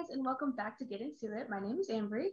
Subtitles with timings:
[0.00, 1.48] guys, and welcome back to Get Into It.
[1.48, 2.26] My name is Ambry.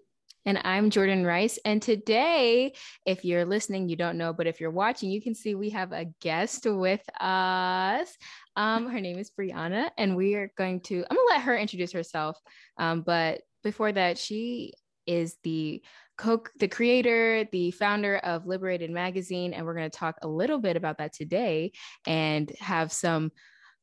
[0.45, 1.57] And I'm Jordan Rice.
[1.63, 2.73] And today,
[3.05, 5.93] if you're listening, you don't know, but if you're watching, you can see we have
[5.93, 8.13] a guest with us.
[8.57, 11.93] Um, her name is Brianna, and we are going to, I'm gonna let her introduce
[11.93, 12.37] herself.
[12.77, 14.73] Um, but before that, she
[15.05, 15.81] is the
[16.17, 20.59] co the creator, the founder of Liberated Magazine, and we're going to talk a little
[20.59, 21.71] bit about that today
[22.05, 23.31] and have some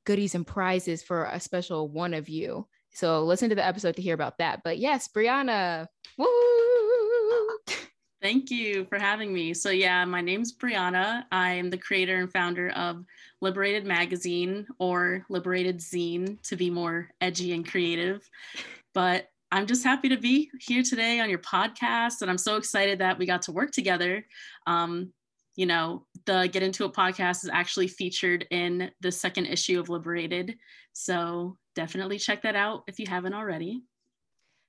[0.04, 2.66] goodies and prizes for a special one of you.
[2.92, 4.60] So listen to the episode to hear about that.
[4.62, 5.86] But yes, Brianna.
[6.18, 6.28] Woo!
[8.22, 9.52] Thank you for having me.
[9.52, 11.24] So, yeah, my name's Brianna.
[11.30, 13.04] I am the creator and founder of
[13.42, 18.26] Liberated Magazine or Liberated Zine to be more edgy and creative.
[18.94, 22.22] But I'm just happy to be here today on your podcast.
[22.22, 24.26] And I'm so excited that we got to work together.
[24.66, 25.12] Um,
[25.54, 29.88] you know, the Get Into It podcast is actually featured in the second issue of
[29.88, 30.56] Liberated.
[30.92, 33.84] So definitely check that out if you haven't already.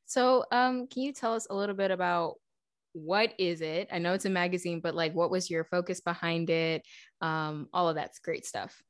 [0.05, 2.35] So, um, can you tell us a little bit about
[2.93, 3.89] what is it?
[3.91, 6.83] I know it's a magazine, but like, what was your focus behind it?
[7.21, 8.83] Um, all of that's great stuff.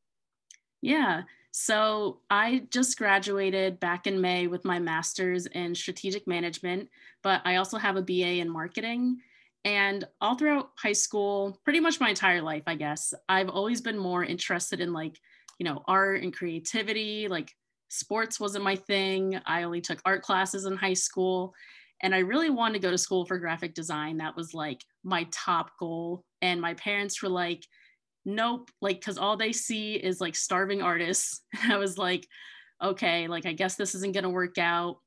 [0.81, 1.21] Yeah.
[1.57, 6.89] So I just graduated back in May with my master's in strategic management,
[7.23, 9.21] but I also have a BA in marketing.
[9.63, 13.97] And all throughout high school, pretty much my entire life, I guess, I've always been
[13.97, 15.17] more interested in like,
[15.57, 17.53] you know, art and creativity, like
[17.87, 19.39] sports wasn't my thing.
[19.45, 21.53] I only took art classes in high school.
[22.03, 24.17] And I really wanted to go to school for graphic design.
[24.17, 26.25] That was like my top goal.
[26.41, 27.63] And my parents were like,
[28.25, 31.41] nope, like, because all they see is like starving artists.
[31.69, 32.27] I was like,
[32.83, 34.97] okay, like, I guess this isn't going to work out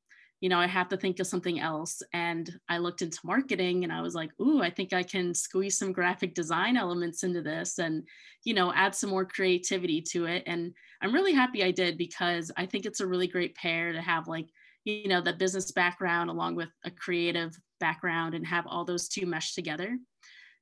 [0.41, 2.01] you know, I have to think of something else.
[2.13, 5.77] And I looked into marketing and I was like, ooh, I think I can squeeze
[5.77, 8.03] some graphic design elements into this and,
[8.45, 10.43] you know, add some more creativity to it.
[10.45, 14.01] And I'm really happy I did because I think it's a really great pair to
[14.01, 14.47] have like,
[14.85, 19.25] you know, the business background along with a creative background and have all those two
[19.25, 19.97] mesh together.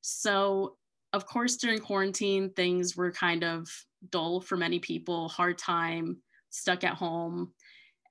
[0.01, 0.77] So,
[1.17, 3.67] of course, during quarantine, things were kind of
[4.11, 6.17] dull for many people, hard time,
[6.51, 7.53] stuck at home.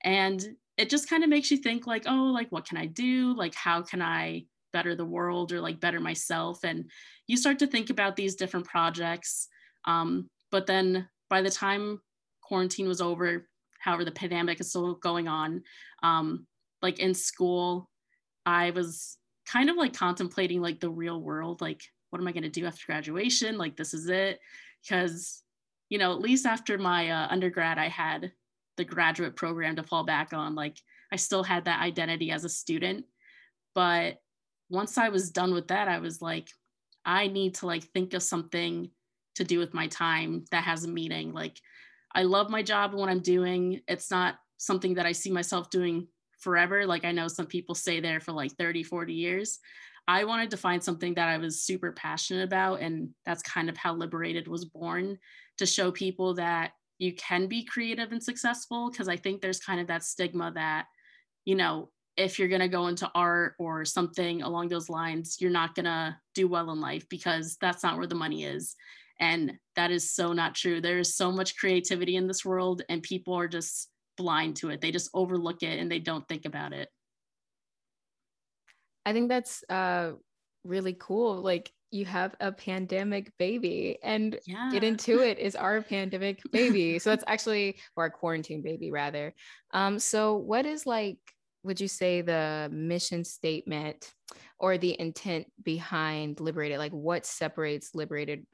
[0.03, 0.45] And
[0.77, 3.33] it just kind of makes you think like oh like what can i do?
[3.33, 6.59] Like how can i better the world or like better myself?
[6.65, 6.91] And
[7.27, 9.47] you start to think about these different projects.
[9.85, 12.01] Um, but then by the time
[12.41, 13.47] quarantine was over
[13.79, 15.61] however the pandemic is still going on
[16.03, 16.45] um,
[16.81, 17.89] like in school
[18.45, 22.43] i was kind of like contemplating like the real world like what am i going
[22.43, 24.39] to do after graduation like this is it
[24.81, 25.43] because
[25.89, 28.31] you know at least after my uh, undergrad i had
[28.77, 30.55] the graduate program to fall back on.
[30.55, 30.77] Like
[31.11, 33.05] I still had that identity as a student.
[33.75, 34.21] But
[34.69, 36.49] once I was done with that, I was like,
[37.03, 38.89] I need to like think of something
[39.35, 41.33] to do with my time that has a meaning.
[41.33, 41.59] Like
[42.15, 43.81] I love my job and what I'm doing.
[43.87, 46.07] It's not something that I see myself doing
[46.39, 46.85] forever.
[46.85, 49.59] Like I know some people stay there for like 30, 40 years.
[50.07, 52.81] I wanted to find something that I was super passionate about.
[52.81, 55.17] And that's kind of how Liberated was born
[55.57, 59.79] to show people that you can be creative and successful because I think there's kind
[59.79, 60.85] of that stigma that,
[61.45, 65.51] you know, if you're going to go into art or something along those lines, you're
[65.51, 68.75] not going to do well in life because that's not where the money is.
[69.19, 70.81] And that is so not true.
[70.81, 74.81] There is so much creativity in this world, and people are just blind to it.
[74.81, 76.89] They just overlook it and they don't think about it.
[79.07, 80.11] I think that's uh,
[80.65, 81.41] really cool.
[81.41, 84.69] Like, you have a pandemic baby and yeah.
[84.69, 89.33] get into it is our pandemic baby so that's actually or a quarantine baby rather
[89.73, 91.17] um so what is like
[91.63, 94.13] would you say the mission statement
[94.59, 98.45] or the intent behind liberated like what separates liberated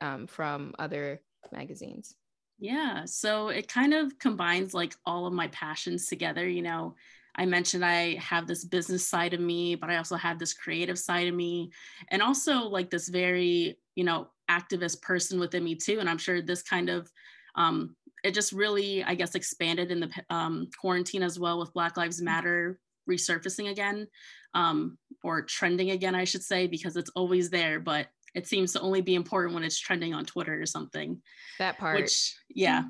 [0.00, 1.20] um, from other
[1.52, 2.14] magazines
[2.58, 6.94] yeah so it kind of combines like all of my passions together you know
[7.38, 10.98] I mentioned I have this business side of me, but I also have this creative
[10.98, 11.70] side of me,
[12.08, 16.00] and also like this very, you know, activist person within me too.
[16.00, 17.10] And I'm sure this kind of,
[17.54, 17.94] um,
[18.24, 22.20] it just really, I guess, expanded in the um, quarantine as well with Black Lives
[22.20, 24.06] Matter resurfacing again,
[24.54, 28.80] um, or trending again, I should say, because it's always there, but it seems to
[28.80, 31.22] only be important when it's trending on Twitter or something.
[31.58, 32.00] That part.
[32.00, 32.82] Which, yeah,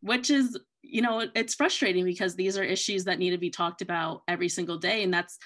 [0.00, 3.82] which is you know it's frustrating because these are issues that need to be talked
[3.82, 5.02] about every single day.
[5.02, 5.38] And that's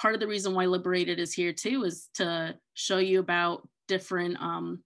[0.00, 4.36] part of the reason why liberated is here too is to show you about different
[4.40, 4.82] um,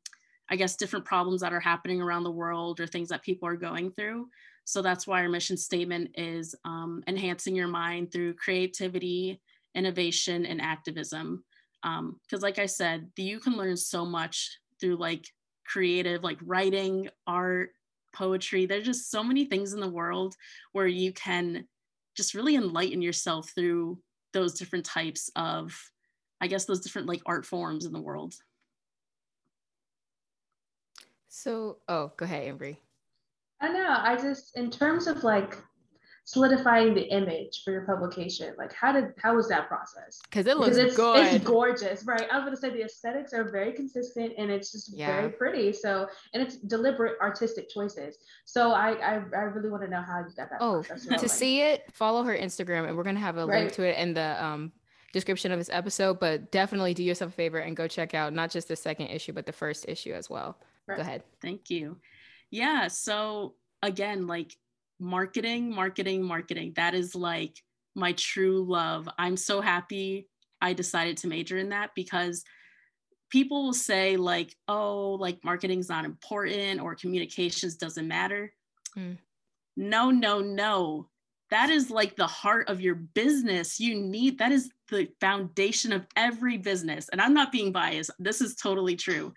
[0.51, 3.57] i guess different problems that are happening around the world or things that people are
[3.57, 4.29] going through.
[4.65, 9.41] So that's why our mission statement is um, enhancing your mind through creativity
[9.77, 11.45] innovation and activism.
[11.85, 15.25] Um, because like I said, you can learn so much through like
[15.65, 17.71] creative, like writing, art,
[18.17, 18.67] poetry.
[18.67, 20.35] There's just so many things in the world
[20.73, 21.67] where you can
[22.17, 23.99] just really enlighten yourself through
[24.33, 25.79] those different types of,
[26.41, 28.35] I guess, those different like art forms in the world.
[31.29, 32.79] So, oh, go ahead, Ambry.
[33.61, 33.97] I know.
[33.99, 35.59] I just, in terms of like
[36.27, 40.21] solidifying the image for your publication, like how did how was that process?
[40.25, 41.25] Because it looks it's, good.
[41.25, 42.27] It's gorgeous, right?
[42.31, 45.07] I was gonna say the aesthetics are very consistent and it's just Yeah.
[45.07, 45.73] very pretty.
[45.73, 48.19] So and it's deliberate artistic choices.
[48.45, 50.59] So I I, I really want to know how you got that.
[50.61, 51.29] Oh, process to rolling.
[51.29, 54.45] see it, follow her Instagram, and we're gonna have a link to it in the
[54.45, 54.73] um
[55.13, 56.19] description of this episode.
[56.19, 59.33] But definitely do yourself a favor and go check out not just the second issue,
[59.33, 60.59] but the first issue as well.
[60.89, 60.97] Right.
[60.97, 61.23] Go ahead.
[61.41, 61.99] Thank you.
[62.51, 62.89] Yeah.
[62.89, 64.57] So again, like
[64.99, 66.73] marketing, marketing, marketing.
[66.77, 67.63] That is like
[67.95, 69.09] my true love.
[69.19, 70.29] I'm so happy
[70.61, 72.45] I decided to major in that because
[73.31, 78.53] people will say like, oh, like marketing's not important or communications doesn't matter.
[78.97, 79.19] Mm.
[79.77, 81.09] No, no, no.
[81.51, 83.79] That is like the heart of your business.
[83.79, 87.09] You need that is the foundation of every business.
[87.11, 88.11] And I'm not being biased.
[88.19, 89.33] This is totally true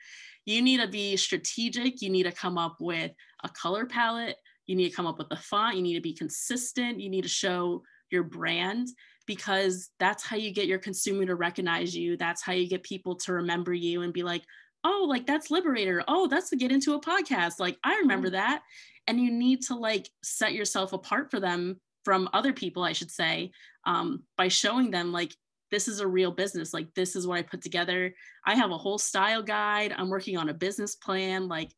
[0.50, 2.02] you need to be strategic.
[2.02, 3.12] You need to come up with
[3.44, 4.36] a color palette.
[4.70, 5.78] You need to come up with a font.
[5.78, 7.00] You need to be consistent.
[7.00, 7.82] You need to show
[8.12, 8.90] your brand
[9.26, 12.16] because that's how you get your consumer to recognize you.
[12.18, 14.44] That's how you get people to remember you and be like,
[14.84, 16.04] oh, like that's Liberator.
[16.08, 17.54] Oh, that's to get into a podcast.
[17.60, 18.62] Like I remember that.
[19.08, 23.10] And you need to like set yourself apart for them from other people, I should
[23.10, 23.50] say,
[23.86, 25.36] um, by showing them like
[25.72, 26.76] this is a real business.
[26.76, 28.14] Like this is what I put together.
[28.46, 29.96] I have a whole style guide.
[29.98, 31.48] I'm working on a business plan.
[31.48, 31.72] Like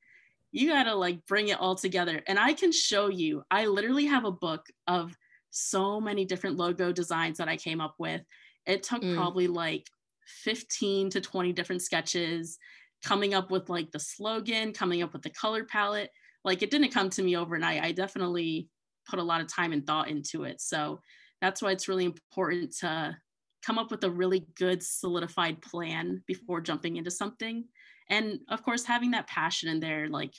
[0.51, 2.21] you got to like bring it all together.
[2.27, 5.15] And I can show you, I literally have a book of
[5.49, 8.21] so many different logo designs that I came up with.
[8.65, 9.15] It took Mm.
[9.15, 9.87] probably like
[10.25, 12.57] 15 to 20 different sketches,
[13.03, 16.11] coming up with like the slogan, coming up with the color palette.
[16.43, 17.81] Like it didn't come to me overnight.
[17.83, 18.69] I definitely
[19.09, 20.61] put a lot of time and thought into it.
[20.61, 21.01] So
[21.41, 23.17] that's why it's really important to
[23.63, 27.65] come up with a really good solidified plan before jumping into something
[28.11, 30.33] and of course having that passion in there like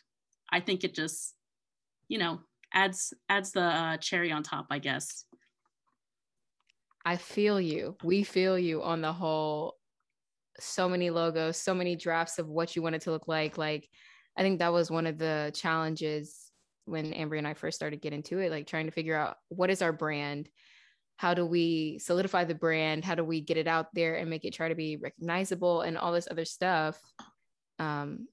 [0.52, 1.34] i think it just
[2.06, 2.38] you know
[2.72, 5.24] adds adds the uh, cherry on top i guess
[7.04, 7.96] I feel you.
[8.04, 9.76] We feel you on the whole.
[10.60, 13.56] So many logos, so many drafts of what you want it to look like.
[13.58, 13.88] Like,
[14.36, 16.50] I think that was one of the challenges
[16.84, 19.70] when Ambry and I first started getting into it, like trying to figure out what
[19.70, 20.48] is our brand?
[21.16, 23.04] How do we solidify the brand?
[23.04, 25.96] How do we get it out there and make it try to be recognizable and
[25.96, 27.00] all this other stuff?
[27.82, 28.28] Um,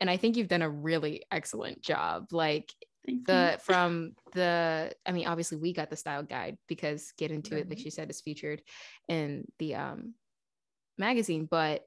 [0.00, 2.32] and I think you've done a really excellent job.
[2.32, 2.72] Like,
[3.06, 3.24] Thank you.
[3.24, 7.66] the from the i mean obviously we got the style guide because get into it
[7.68, 8.60] like she said is featured
[9.08, 10.14] in the um
[10.98, 11.82] magazine but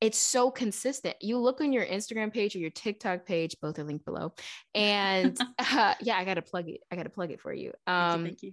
[0.00, 3.84] it's so consistent you look on your instagram page or your tiktok page both are
[3.84, 4.34] linked below
[4.74, 8.14] and uh, yeah i gotta plug it i gotta plug it for you Thank you,
[8.14, 8.52] um thank you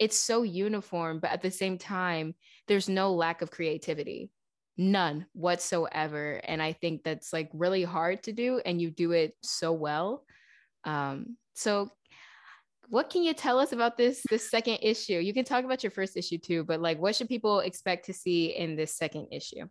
[0.00, 2.34] it's so uniform but at the same time
[2.68, 4.30] there's no lack of creativity
[4.78, 9.34] none whatsoever and i think that's like really hard to do and you do it
[9.42, 10.24] so well
[10.84, 11.90] um so
[12.88, 15.90] what can you tell us about this this second issue you can talk about your
[15.90, 19.66] first issue too but like what should people expect to see in this second issue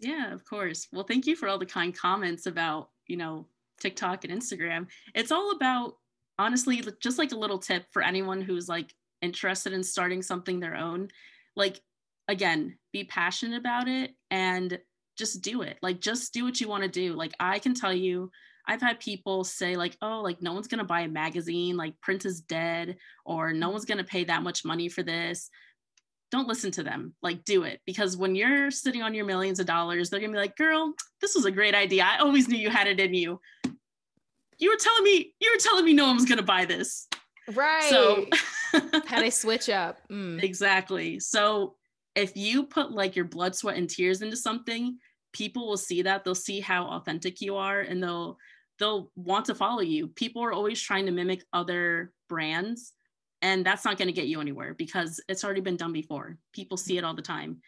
[0.00, 0.88] Yeah, of course.
[0.92, 3.46] Well, thank you for all the kind comments about, you know,
[3.80, 4.88] TikTok and Instagram.
[5.14, 5.94] It's all about,
[6.38, 8.92] honestly, just like a little tip for anyone who's like
[9.22, 11.08] interested in starting something their own.
[11.56, 11.80] Like,
[12.28, 14.78] again, be passionate about it and
[15.16, 15.78] just do it.
[15.82, 17.14] Like, just do what you want to do.
[17.14, 18.30] Like, I can tell you,
[18.66, 22.00] I've had people say, like, oh, like, no one's going to buy a magazine, like,
[22.00, 25.50] print is dead, or no one's going to pay that much money for this.
[26.34, 27.14] Don't listen to them.
[27.22, 27.80] Like do it.
[27.86, 31.36] Because when you're sitting on your millions of dollars they're gonna be like girl this
[31.36, 32.04] was a great idea.
[32.04, 33.40] I always knew you had it in you.
[34.58, 37.06] You were telling me you were telling me no one was gonna buy this.
[37.54, 37.88] Right.
[37.88, 38.26] So
[39.06, 39.98] how they switch up.
[40.10, 40.42] Mm.
[40.42, 41.20] exactly.
[41.20, 41.76] So
[42.14, 44.98] if you put like your blood sweat and tears into something
[45.34, 46.24] people will see that.
[46.24, 48.38] They'll see how authentic you are and they'll
[48.78, 50.08] they'll want to follow you.
[50.08, 52.92] People are always trying to mimic other brands
[53.42, 56.38] and that's not going to get you anywhere because it's already been done before.
[56.54, 57.60] People see it all the time.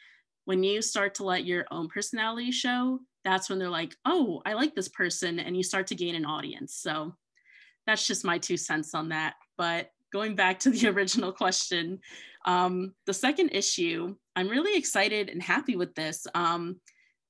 [0.47, 4.53] When you start to let your own personality show that's when they're like oh i
[4.53, 6.75] like this person and you start to gain an audience.
[6.77, 7.15] So
[7.87, 11.99] that's just my two cents on that but going back to the original question
[12.47, 16.81] um, the second issue i'm really excited and happy with this um,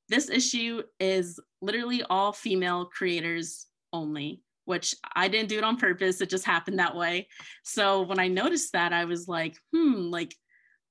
[0.08, 6.20] this issue is literally all female creators only which i didn't do it on purpose
[6.20, 7.26] it just happened that way
[7.64, 10.32] so when i noticed that i was like hmm like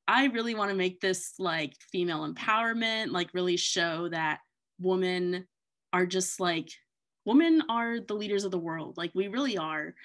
[0.08, 4.38] I really want to make this like female empowerment, like really show that
[4.80, 5.48] women
[5.94, 6.70] are just like
[7.26, 8.98] women are the leaders of the world.
[8.98, 9.96] Like we really are.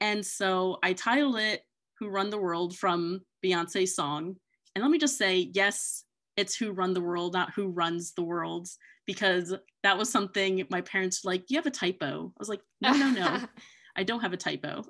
[0.00, 1.62] And so I titled it
[1.98, 4.36] Who Run the World from Beyonce's song.
[4.74, 6.04] And let me just say, yes,
[6.36, 8.68] it's who run the world, not who runs the world,
[9.06, 12.32] because that was something my parents were like, you have a typo.
[12.34, 13.40] I was like, no, no, no,
[13.96, 14.84] I don't have a typo.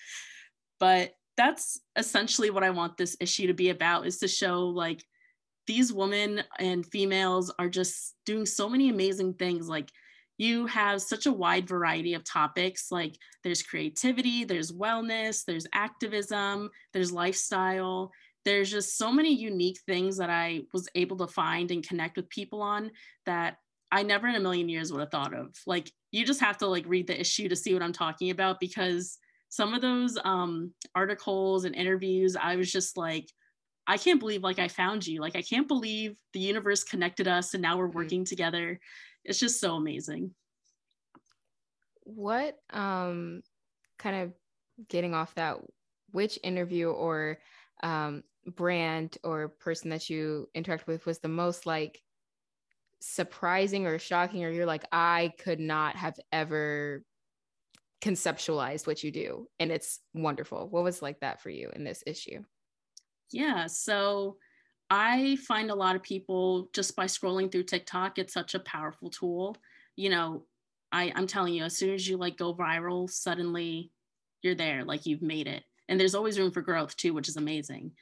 [0.80, 5.04] but that's essentially what I want this issue to be about is to show like
[5.66, 9.68] these women and females are just doing so many amazing things.
[9.68, 9.90] Like
[10.38, 12.90] you have such a wide variety of topics.
[12.90, 18.12] Like there's creativity, there's wellness, there's activism, there's lifestyle.
[18.44, 22.30] There's just so many unique things that I was able to find and connect with
[22.30, 22.92] people on
[23.26, 23.58] that
[23.90, 25.54] I never in a million years would have thought of.
[25.66, 28.60] Like you just have to like read the issue to see what I'm talking about
[28.60, 29.18] because
[29.48, 33.28] some of those um, articles and interviews, I was just like,
[33.86, 35.20] I can't believe like I found you.
[35.20, 37.98] Like I can't believe the universe connected us and now we're mm-hmm.
[37.98, 38.78] working together.
[39.28, 40.34] It's just so amazing.
[42.04, 43.42] What um
[43.98, 44.32] kind of
[44.88, 45.58] getting off that
[46.10, 47.38] which interview or
[47.82, 52.00] um brand or person that you interact with was the most like
[53.00, 57.04] surprising or shocking or you're like I could not have ever
[58.00, 62.02] conceptualized what you do and it's wonderful what was like that for you in this
[62.06, 62.42] issue
[63.32, 64.36] yeah so
[64.90, 69.10] i find a lot of people just by scrolling through tiktok it's such a powerful
[69.10, 69.56] tool
[69.96, 70.44] you know
[70.90, 73.92] I, i'm telling you as soon as you like go viral suddenly
[74.42, 77.36] you're there like you've made it and there's always room for growth too which is
[77.36, 77.92] amazing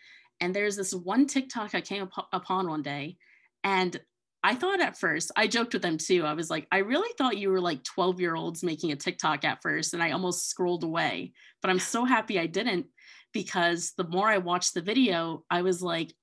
[0.41, 3.17] and there's this one tiktok i came up- upon one day
[3.65, 4.01] and
[4.47, 6.25] I thought at first, I joked with them too.
[6.25, 9.45] I was like, I really thought you were like 12 year olds making a TikTok
[9.45, 11.33] at first, and I almost scrolled away.
[11.61, 12.87] But I'm so happy I didn't
[13.33, 16.15] because the more I watched the video, I was like,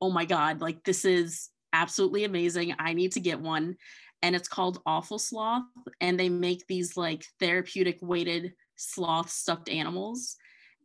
[0.00, 2.74] oh my God, like this is absolutely amazing.
[2.78, 3.76] I need to get one.
[4.22, 5.62] And it's called Awful Sloth.
[6.00, 10.36] And they make these like therapeutic weighted sloth stuffed animals.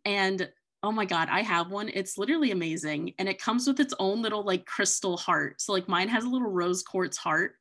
[0.05, 0.50] And
[0.86, 4.22] oh my god i have one it's literally amazing and it comes with its own
[4.22, 7.53] little like crystal heart so like mine has a little rose quartz heart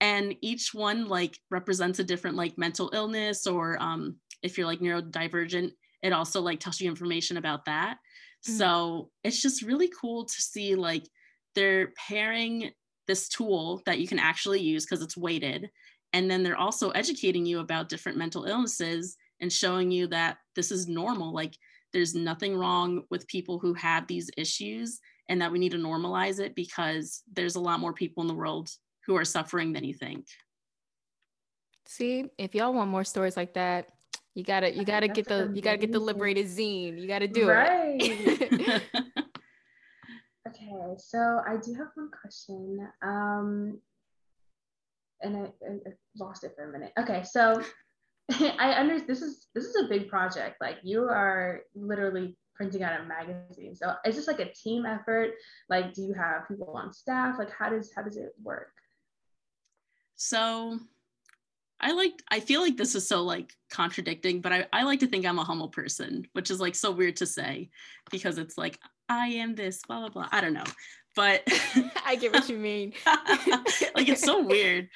[0.00, 4.80] and each one like represents a different like mental illness or um, if you're like
[4.80, 5.70] neurodivergent
[6.02, 7.98] it also like tells you information about that
[8.46, 8.56] mm-hmm.
[8.56, 11.06] so it's just really cool to see like
[11.54, 12.70] they're pairing
[13.06, 15.70] this tool that you can actually use because it's weighted
[16.12, 20.70] and then they're also educating you about different mental illnesses and showing you that this
[20.70, 21.56] is normal like
[21.92, 26.40] there's nothing wrong with people who have these issues and that we need to normalize
[26.40, 28.70] it because there's a lot more people in the world
[29.06, 30.26] who are suffering than you think.
[31.86, 33.90] See, if y'all want more stories like that,
[34.34, 37.00] you gotta you gotta get the you gotta get the liberated zine.
[37.00, 37.96] You gotta do right.
[38.00, 38.50] it.
[38.68, 38.82] Right.
[40.48, 42.88] okay, so I do have one question.
[43.02, 43.80] Um
[45.20, 46.92] and I, I lost it for a minute.
[46.98, 47.62] Okay, so
[48.30, 50.56] I understand this is this is a big project.
[50.60, 53.74] Like you are literally printing out a magazine.
[53.74, 55.32] So is this like a team effort?
[55.68, 57.38] Like do you have people on staff?
[57.38, 58.72] Like how does how does it work?
[60.14, 60.78] So
[61.82, 65.06] I like I feel like this is so like contradicting, but I, I like to
[65.06, 67.70] think I'm a humble person, which is like so weird to say
[68.10, 70.28] because it's like I am this, blah blah blah.
[70.30, 70.64] I don't know.
[71.16, 71.42] But
[72.06, 72.92] I get what you mean.
[73.06, 74.88] like it's so weird.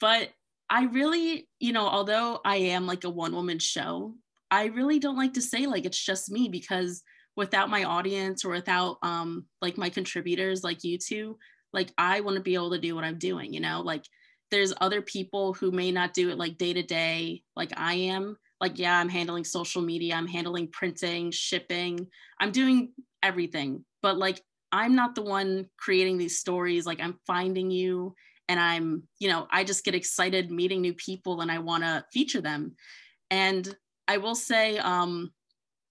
[0.00, 0.30] But
[0.68, 4.14] I really, you know, although I am like a one woman show,
[4.50, 7.02] I really don't like to say like it's just me because
[7.36, 11.38] without my audience or without um like my contributors like you two,
[11.72, 14.04] like I want to be able to do what I'm doing, you know, like
[14.52, 18.36] there's other people who may not do it like day to day like I am.
[18.60, 22.06] Like, yeah, I'm handling social media, I'm handling printing, shipping,
[22.38, 23.84] I'm doing everything.
[24.02, 24.40] But like,
[24.70, 26.86] I'm not the one creating these stories.
[26.86, 28.14] Like, I'm finding you
[28.48, 32.04] and I'm, you know, I just get excited meeting new people and I want to
[32.12, 32.76] feature them.
[33.32, 33.74] And
[34.06, 35.32] I will say, um,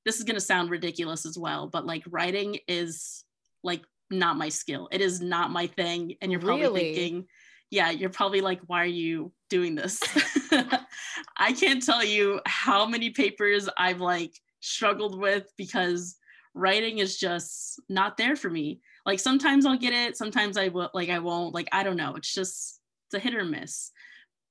[0.05, 3.25] this is going to sound ridiculous as well, but like writing is
[3.63, 4.87] like not my skill.
[4.91, 6.15] It is not my thing.
[6.21, 6.93] And you're probably really?
[6.93, 7.27] thinking,
[7.71, 9.99] yeah, you're probably like, why are you doing this?
[11.37, 16.17] I can't tell you how many papers I've like struggled with because
[16.53, 20.89] writing is just not there for me like sometimes I'll get it, sometimes I will
[20.93, 21.53] like I won't.
[21.53, 22.15] Like I don't know.
[22.15, 23.91] It's just it's a hit or miss.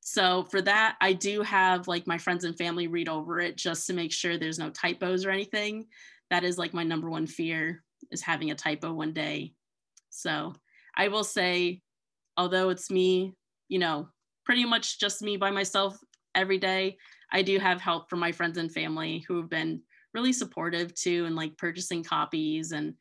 [0.00, 3.86] So for that, I do have like my friends and family read over it just
[3.86, 5.86] to make sure there's no typos or anything.
[6.30, 9.52] That is like my number one fear is having a typo one day.
[10.08, 10.54] So
[10.96, 11.82] I will say,
[12.36, 13.34] although it's me,
[13.68, 14.08] you know,
[14.44, 15.96] pretty much just me by myself
[16.34, 16.96] every day,
[17.32, 19.82] I do have help from my friends and family who have been
[20.14, 22.94] really supportive too and like purchasing copies and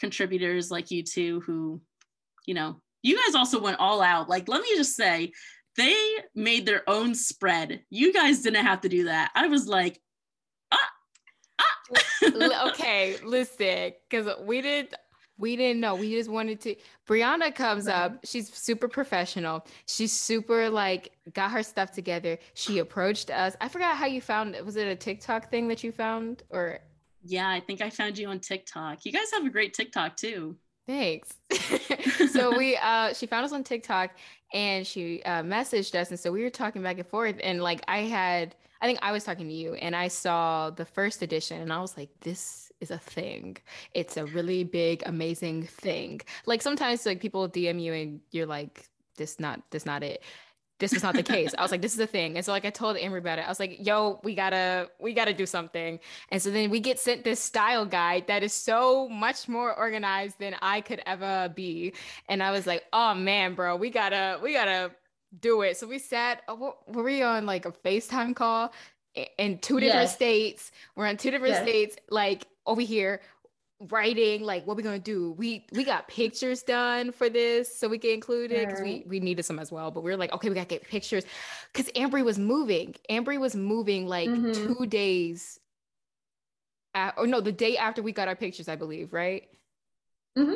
[0.00, 1.80] contributors like you two who,
[2.46, 4.28] you know, you guys also went all out.
[4.28, 5.32] Like, let me just say,
[5.76, 5.96] they
[6.34, 7.82] made their own spread.
[7.90, 9.30] You guys didn't have to do that.
[9.34, 10.00] I was like,
[10.72, 10.90] ah,
[11.60, 12.70] ah.
[12.70, 14.94] okay, listen, because we did
[15.36, 15.94] we didn't know.
[15.96, 16.76] We just wanted to.
[17.08, 18.18] Brianna comes up.
[18.24, 19.66] She's super professional.
[19.86, 22.38] She's super like got her stuff together.
[22.54, 23.56] She approached us.
[23.60, 24.64] I forgot how you found it.
[24.64, 26.78] Was it a TikTok thing that you found or?
[27.24, 29.04] Yeah, I think I found you on TikTok.
[29.04, 30.56] You guys have a great TikTok too.
[30.86, 31.30] Thanks.
[32.32, 34.10] so we uh she found us on TikTok
[34.52, 37.82] and she uh messaged us and so we were talking back and forth and like
[37.88, 41.58] I had I think I was talking to you and I saw the first edition
[41.62, 43.56] and I was like this is a thing.
[43.94, 46.20] It's a really big amazing thing.
[46.44, 48.86] Like sometimes like people DM you and you're like
[49.16, 50.22] this not this not it
[50.80, 51.54] this was not the case.
[51.56, 52.36] I was like, this is a thing.
[52.36, 53.46] And so like I told Amber about it.
[53.46, 55.98] I was like, yo, we gotta, we gotta do something.
[56.30, 60.38] And so then we get sent this style guide that is so much more organized
[60.40, 61.94] than I could ever be.
[62.28, 64.90] And I was like, oh man, bro, we gotta, we gotta
[65.40, 65.76] do it.
[65.76, 68.72] So we sat, uh, were we on like a FaceTime call
[69.38, 70.14] in two different yes.
[70.14, 70.72] states?
[70.96, 71.62] We're in two different yes.
[71.62, 73.20] states, like over here
[73.90, 77.98] writing like what we gonna do we we got pictures done for this so we
[77.98, 80.48] can include it because we we needed some as well but we are like okay
[80.48, 81.24] we gotta get pictures
[81.72, 84.52] because ambry was moving ambry was moving like mm-hmm.
[84.52, 85.58] two days
[86.94, 89.48] at, or no the day after we got our pictures i believe right
[90.38, 90.54] mm-hmm.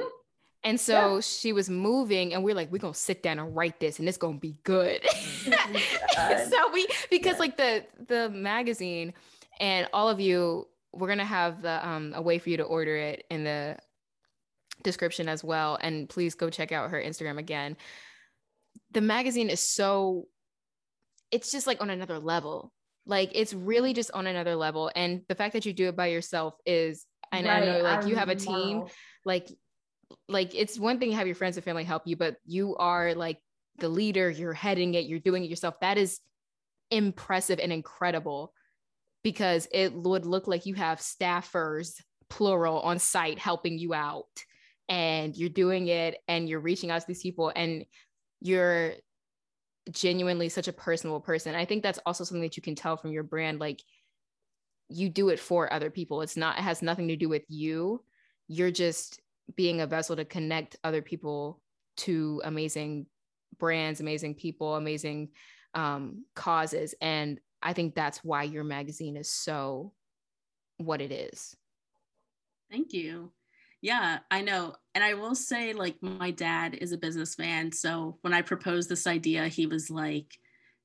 [0.64, 1.20] And so yeah.
[1.20, 4.08] she was moving and we are like we're gonna sit down and write this and
[4.08, 7.38] it's gonna be good so we because yeah.
[7.38, 9.14] like the the magazine
[9.60, 12.96] and all of you we're gonna have the um, a way for you to order
[12.96, 13.76] it in the
[14.82, 15.78] description as well.
[15.80, 17.76] And please go check out her Instagram again.
[18.92, 20.28] The magazine is so
[21.30, 22.72] it's just like on another level.
[23.06, 24.90] Like it's really just on another level.
[24.94, 27.62] And the fact that you do it by yourself is and right.
[27.62, 28.88] I know like I you have a team, know.
[29.24, 29.48] like
[30.28, 33.14] like it's one thing to have your friends and family help you, but you are
[33.14, 33.38] like
[33.78, 35.78] the leader, you're heading it, you're doing it yourself.
[35.80, 36.20] That is
[36.90, 38.52] impressive and incredible
[39.22, 44.26] because it would look like you have staffers plural on site helping you out
[44.88, 47.84] and you're doing it and you're reaching out to these people and
[48.40, 48.92] you're
[49.90, 51.54] genuinely such a personable person.
[51.54, 53.82] I think that's also something that you can tell from your brand like
[54.88, 56.22] you do it for other people.
[56.22, 58.02] It's not it has nothing to do with you.
[58.46, 59.20] You're just
[59.54, 61.60] being a vessel to connect other people
[61.98, 63.06] to amazing
[63.58, 65.30] brands, amazing people, amazing
[65.74, 66.94] um, causes.
[67.00, 69.92] And I think that's why your magazine is so
[70.76, 71.56] what it is.
[72.70, 73.32] Thank you.
[73.80, 74.74] Yeah, I know.
[74.94, 77.72] And I will say, like, my dad is a businessman.
[77.72, 80.36] So when I proposed this idea, he was like,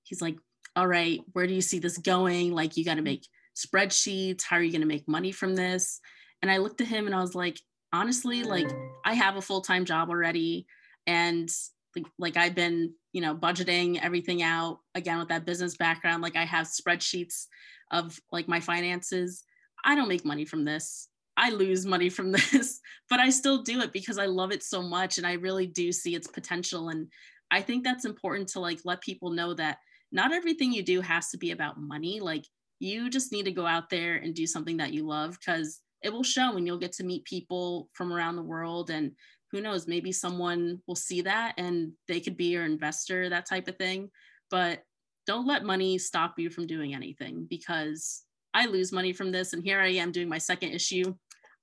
[0.03, 0.37] he's like,
[0.75, 2.53] all right, where do you see this going?
[2.53, 4.43] Like, you got to make spreadsheets.
[4.43, 5.99] How are you going to make money from this?
[6.41, 7.59] And I looked at him and I was like,
[7.93, 8.69] honestly, like,
[9.05, 10.65] I have a full time job already.
[11.07, 11.49] And
[11.95, 16.21] like, like I've been you know budgeting everything out again with that business background.
[16.21, 17.45] Like i have spreadsheets
[17.91, 19.43] of like my finances.
[19.85, 21.07] I don't make money from this.
[21.37, 22.79] I lose money from this
[23.09, 25.91] but i still do it because i love it so much and i really do
[25.91, 26.89] see its potential.
[26.89, 27.07] And
[27.51, 29.77] i think that's important to like let people know that
[30.11, 32.19] not everything you do has to be about money.
[32.19, 32.45] Like
[32.79, 36.11] you just need to go out there and do something that you love because it
[36.11, 39.11] will show and you'll get to meet people from around the world and
[39.51, 43.67] who knows maybe someone will see that and they could be your investor that type
[43.67, 44.09] of thing.
[44.49, 44.83] But
[45.25, 49.63] don't let money stop you from doing anything because i lose money from this and
[49.63, 51.13] here i am doing my second issue.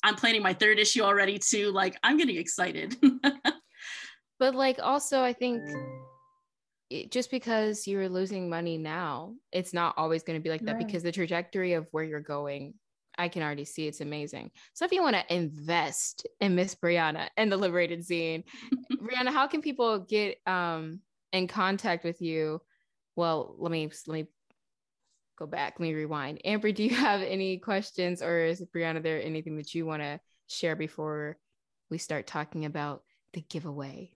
[0.03, 1.71] I'm planning my third issue already too.
[1.71, 2.97] Like i'm getting excited.
[4.39, 5.63] But like also i think
[6.89, 10.77] it, just because you're losing money now it's not always going to be like that
[10.77, 10.87] right.
[10.87, 12.73] because the trajectory of where you're going
[13.21, 14.51] I can already see it's amazing.
[14.73, 18.45] So if you want to invest in Miss Brianna and the Liberated Zine,
[18.95, 21.01] Brianna, how can people get um
[21.33, 22.63] in contact with you?
[23.17, 24.27] Well, let me let me
[25.39, 25.75] go back.
[25.79, 26.41] Let me rewind.
[26.47, 30.19] Amber, do you have any questions, or is Brianna there anything that you want to
[30.47, 31.37] share before
[31.91, 33.03] we start talking about
[33.35, 34.13] the giveaway?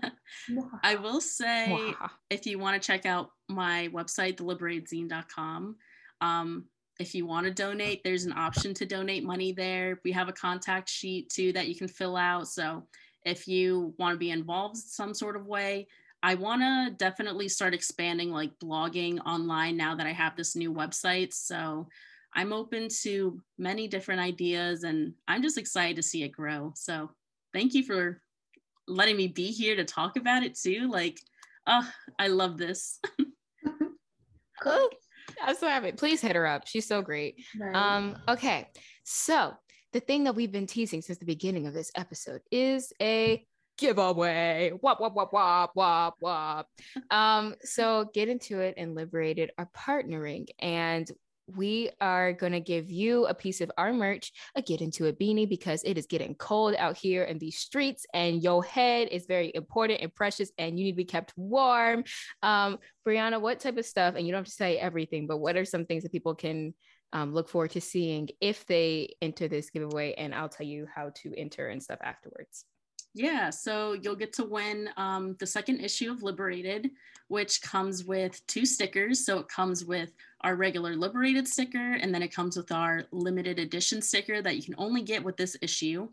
[0.84, 1.94] I will say
[2.30, 5.76] if you want to check out my website, theliberatedzine.com,
[6.20, 6.66] um,
[7.00, 10.00] if you want to donate, there's an option to donate money there.
[10.04, 12.46] We have a contact sheet too that you can fill out.
[12.46, 12.86] So
[13.24, 15.88] if you want to be involved some sort of way,
[16.22, 20.74] I want to definitely start expanding like blogging online now that I have this new
[20.74, 21.32] website.
[21.32, 21.88] So
[22.34, 26.74] I'm open to many different ideas and I'm just excited to see it grow.
[26.76, 27.10] So
[27.54, 28.20] thank you for
[28.86, 30.90] letting me be here to talk about it too.
[30.90, 31.18] Like,
[31.66, 33.00] oh, I love this.
[34.62, 34.90] cool.
[35.42, 35.92] I'm so happy.
[35.92, 36.66] Please hit her up.
[36.66, 37.44] She's so great.
[37.58, 37.74] Right.
[37.74, 38.68] Um, okay.
[39.04, 39.54] So
[39.92, 43.44] the thing that we've been teasing since the beginning of this episode is a
[43.78, 44.72] giveaway.
[44.82, 46.68] Wop, wop, wop, wop, wop, wop.
[47.10, 51.10] Um, so Get Into It and Liberated are partnering and
[51.56, 55.12] we are going to give you a piece of our merch, a Get Into a
[55.12, 59.26] beanie, because it is getting cold out here in these streets and your head is
[59.26, 62.04] very important and precious and you need to be kept warm.
[62.42, 65.56] Um, Brianna, what type of stuff, and you don't have to say everything, but what
[65.56, 66.74] are some things that people can
[67.12, 70.14] um, look forward to seeing if they enter this giveaway?
[70.14, 72.64] And I'll tell you how to enter and stuff afterwards.
[73.12, 76.90] Yeah, so you'll get to win um, the second issue of Liberated,
[77.26, 79.26] which comes with two stickers.
[79.26, 83.58] So it comes with our regular Liberated sticker, and then it comes with our limited
[83.58, 86.08] edition sticker that you can only get with this issue.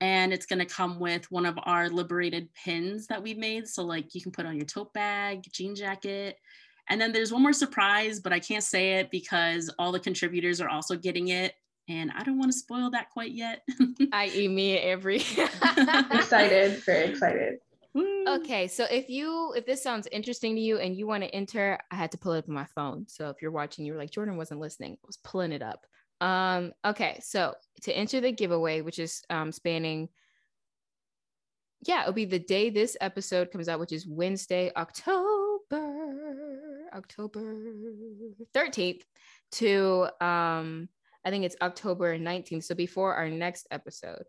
[0.00, 3.66] And it's going to come with one of our Liberated pins that we've made.
[3.66, 6.38] So, like, you can put on your tote bag, jean jacket.
[6.88, 10.60] And then there's one more surprise, but I can't say it because all the contributors
[10.60, 11.54] are also getting it
[11.88, 13.62] and I don't want to spoil that quite yet.
[14.12, 15.16] I.e., me every
[16.10, 17.58] excited, very excited.
[17.96, 21.78] Okay, so if you if this sounds interesting to you and you want to enter,
[21.90, 23.06] I had to pull it up on my phone.
[23.08, 24.92] So if you're watching, you're like Jordan wasn't listening.
[24.92, 25.86] I was pulling it up.
[26.20, 30.08] Um, okay, so to enter the giveaway, which is um spanning
[31.86, 35.58] yeah, it'll be the day this episode comes out, which is Wednesday, October,
[36.94, 37.54] October
[38.54, 39.02] 13th
[39.52, 40.88] to um
[41.24, 42.64] I think it's October 19th.
[42.64, 44.24] So before our next episode,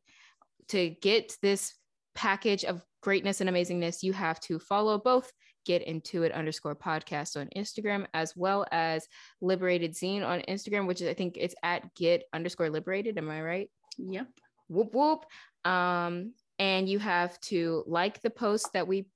[0.70, 1.76] to get this
[2.18, 5.32] package of greatness and amazingness, you have to follow both
[5.66, 9.08] get into it underscore podcast on Instagram as well as
[9.40, 13.20] liberated zine on Instagram, which is I think it's at get underscore liberated.
[13.20, 13.70] Am I right?
[14.00, 14.28] Yep.
[14.68, 15.26] Whoop whoop.
[15.72, 19.08] Um, and you have to like the post that we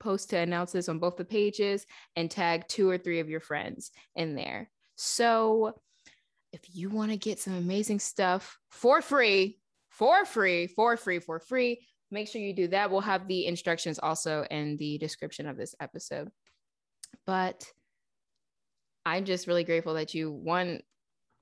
[0.00, 1.86] post to announce this on both the pages
[2.16, 4.68] and tag two or three of your friends in there.
[4.96, 5.74] So
[6.52, 9.60] if you want to get some amazing stuff for free,
[9.90, 12.90] for free, for free, for free, make sure you do that.
[12.90, 16.30] We'll have the instructions also in the description of this episode.
[17.26, 17.64] But
[19.06, 20.80] I'm just really grateful that you one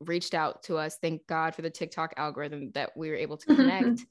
[0.00, 0.98] reached out to us.
[1.00, 4.04] Thank God for the TikTok algorithm that we were able to connect.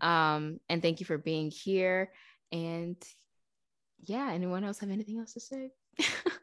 [0.00, 2.12] um, and thank you for being here.
[2.52, 2.96] And
[4.04, 5.70] yeah, anyone else have anything else to say?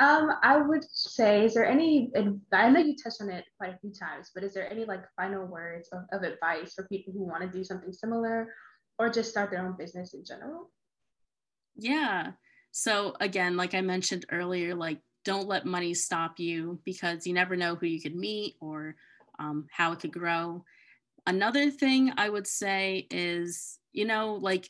[0.00, 2.10] Um, I would say, is there any?
[2.52, 5.04] I know you touched on it quite a few times, but is there any like
[5.16, 8.52] final words of, of advice for people who want to do something similar,
[8.98, 10.70] or just start their own business in general?
[11.76, 12.32] Yeah.
[12.72, 17.56] So again, like I mentioned earlier, like don't let money stop you because you never
[17.56, 18.96] know who you could meet or
[19.38, 20.64] um, how it could grow.
[21.26, 24.68] Another thing I would say is, you know, like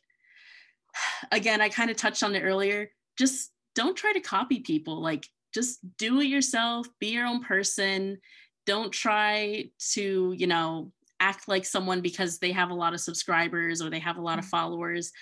[1.32, 2.90] again, I kind of touched on it earlier.
[3.16, 5.02] Just don't try to copy people.
[5.02, 8.18] Like just do it yourself, be your own person.
[8.66, 13.80] Don't try to, you know, act like someone because they have a lot of subscribers
[13.80, 14.50] or they have a lot of mm-hmm.
[14.50, 15.12] followers.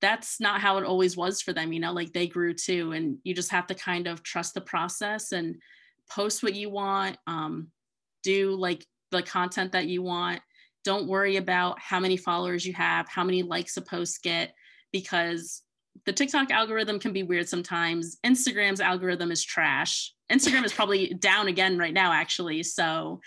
[0.00, 2.92] That's not how it always was for them, you know, like they grew too.
[2.92, 5.56] And you just have to kind of trust the process and
[6.10, 7.68] post what you want, um,
[8.22, 10.40] do like the content that you want.
[10.84, 14.54] Don't worry about how many followers you have, how many likes a post get,
[14.92, 15.62] because
[16.06, 18.18] the TikTok algorithm can be weird sometimes.
[18.24, 20.12] Instagram's algorithm is trash.
[20.30, 22.62] Instagram is probably down again right now, actually.
[22.62, 23.20] So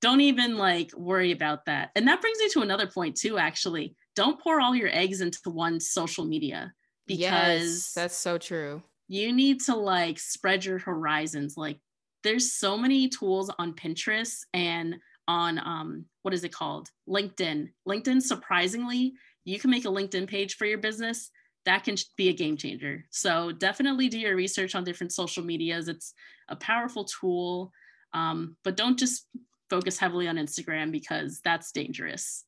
[0.00, 1.90] don't even like worry about that.
[1.94, 3.96] And that brings me to another point, too, actually.
[4.14, 6.72] Don't pour all your eggs into one social media
[7.06, 8.82] because yes, that's so true.
[9.08, 11.54] You need to like spread your horizons.
[11.56, 11.78] Like
[12.22, 14.96] there's so many tools on Pinterest and
[15.28, 16.88] on um what is it called?
[17.08, 17.70] LinkedIn.
[17.88, 21.30] LinkedIn surprisingly, you can make a LinkedIn page for your business
[21.64, 23.04] that can be a game changer.
[23.10, 25.88] So definitely do your research on different social medias.
[25.88, 26.14] It's
[26.48, 27.72] a powerful tool,
[28.12, 29.26] um, but don't just
[29.70, 32.44] focus heavily on Instagram because that's dangerous.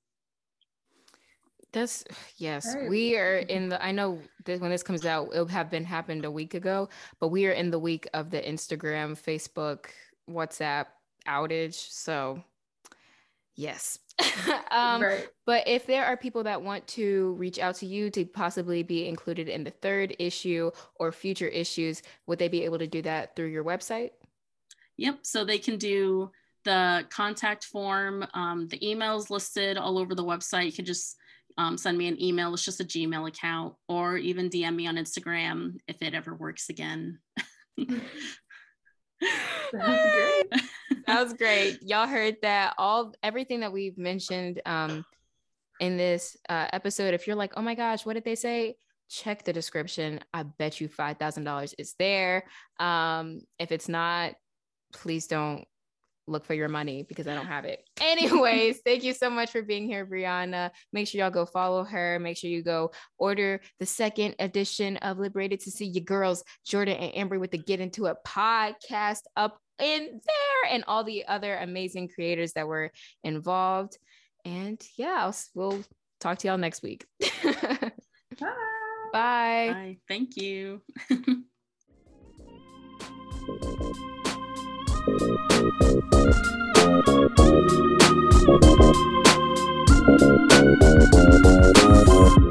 [1.73, 2.05] That's
[2.37, 3.85] yes, we are in the.
[3.85, 7.29] I know that when this comes out, it'll have been happened a week ago, but
[7.29, 9.87] we are in the week of the Instagram, Facebook,
[10.31, 10.87] WhatsApp
[11.27, 11.75] outage.
[11.75, 12.45] So,
[13.57, 13.99] yes,
[14.71, 15.29] um, right.
[15.47, 19.09] But if there are people that want to reach out to you to possibly be
[19.09, 23.35] included in the third issue or future issues, would they be able to do that
[23.35, 24.11] through your website?
[24.97, 25.21] Yep.
[25.23, 26.31] So they can do
[26.65, 28.27] the contact form.
[28.35, 30.67] Um, the emails listed all over the website.
[30.67, 31.17] You can just
[31.59, 32.55] um, send me an email.
[32.55, 36.69] It's just a Gmail account, or even DM me on Instagram if it ever works
[36.69, 37.19] again.
[41.07, 41.79] That was great.
[41.83, 45.05] Y'all heard that all everything that we've mentioned um
[45.81, 47.15] in this uh, episode.
[47.15, 48.77] If you're like, oh my gosh, what did they say?
[49.11, 50.21] Check the description.
[50.33, 52.45] I bet you five thousand dollars is there.
[52.81, 54.35] Um, if it's not,
[54.93, 55.65] please don't
[56.27, 57.85] look for your money because I don't have it.
[58.01, 60.71] Anyways, thank you so much for being here, Brianna.
[60.93, 62.19] Make sure y'all go follow her.
[62.19, 66.97] Make sure you go order the second edition of Liberated to see your girls, Jordan
[66.97, 71.57] and Amber, with the Get Into It podcast up in there and all the other
[71.57, 73.99] amazing creators that were involved.
[74.45, 75.85] And yeah, I'll, we'll
[76.21, 77.07] talk to y'all next week.
[77.43, 77.93] Bye.
[78.41, 78.49] Bye.
[79.13, 79.99] Bye.
[80.09, 80.83] Thank you.
[89.87, 89.99] Thank
[92.39, 92.51] you.